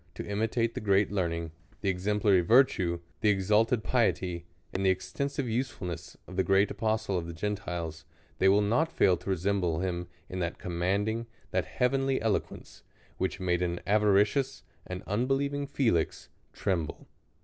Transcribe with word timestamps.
to 0.15 0.25
imitate 0.25 0.73
the 0.73 0.79
great 0.81 1.11
learning, 1.11 1.51
the 1.81 1.89
exemplary 1.89 2.41
virtue, 2.41 2.99
the 3.19 3.29
exalted 3.29 3.83
piety, 3.83 4.47
and 4.73 4.83
the 4.83 4.89
extensive 4.89 5.47
usefulness 5.47 6.17
of 6.25 6.37
the 6.37 6.43
great 6.43 6.71
apostle 6.71 7.19
of 7.19 7.27
the 7.27 7.33
Gentiles, 7.35 8.03
they 8.39 8.49
will 8.49 8.63
not 8.63 8.91
fail 8.91 9.15
to 9.17 9.29
re 9.29 9.35
semble 9.37 9.81
him 9.81 10.07
in 10.27 10.39
that 10.39 10.57
commanding, 10.57 11.27
that 11.51 11.65
heavenly 11.65 12.19
elo 12.19 12.39
quence, 12.39 12.81
which 13.19 13.39
made 13.39 13.61
aa 13.61 13.77
avaricious, 13.85 14.63
an 14.87 15.03
unbelieving 15.05 15.67
Fe 15.67 15.91
lix, 15.91 16.29
tremble. 16.51 17.07